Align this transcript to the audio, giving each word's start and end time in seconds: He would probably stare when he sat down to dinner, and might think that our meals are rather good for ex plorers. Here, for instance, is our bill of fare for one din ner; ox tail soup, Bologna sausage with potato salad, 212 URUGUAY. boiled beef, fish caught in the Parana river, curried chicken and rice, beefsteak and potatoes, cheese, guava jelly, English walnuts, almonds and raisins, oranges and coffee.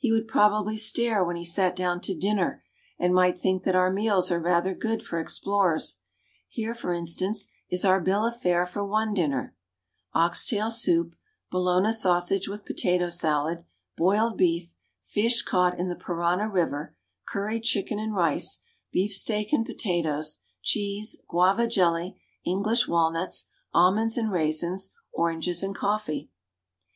He 0.00 0.10
would 0.10 0.26
probably 0.26 0.76
stare 0.76 1.24
when 1.24 1.36
he 1.36 1.44
sat 1.44 1.76
down 1.76 2.00
to 2.00 2.12
dinner, 2.18 2.64
and 2.98 3.14
might 3.14 3.38
think 3.38 3.62
that 3.62 3.76
our 3.76 3.88
meals 3.92 4.32
are 4.32 4.40
rather 4.40 4.74
good 4.74 5.00
for 5.00 5.20
ex 5.20 5.38
plorers. 5.38 5.98
Here, 6.48 6.74
for 6.74 6.92
instance, 6.92 7.46
is 7.68 7.84
our 7.84 8.00
bill 8.00 8.26
of 8.26 8.36
fare 8.36 8.66
for 8.66 8.84
one 8.84 9.14
din 9.14 9.30
ner; 9.30 9.54
ox 10.12 10.44
tail 10.44 10.72
soup, 10.72 11.14
Bologna 11.52 11.92
sausage 11.92 12.48
with 12.48 12.64
potato 12.66 13.10
salad, 13.10 13.58
212 13.96 13.96
URUGUAY. 13.96 13.96
boiled 14.28 14.36
beef, 14.36 14.74
fish 15.02 15.42
caught 15.42 15.78
in 15.78 15.88
the 15.88 15.94
Parana 15.94 16.48
river, 16.48 16.96
curried 17.28 17.62
chicken 17.62 18.00
and 18.00 18.12
rice, 18.12 18.62
beefsteak 18.90 19.52
and 19.52 19.64
potatoes, 19.64 20.40
cheese, 20.62 21.22
guava 21.28 21.68
jelly, 21.68 22.20
English 22.44 22.88
walnuts, 22.88 23.48
almonds 23.72 24.18
and 24.18 24.32
raisins, 24.32 24.92
oranges 25.12 25.62
and 25.62 25.76
coffee. 25.76 26.28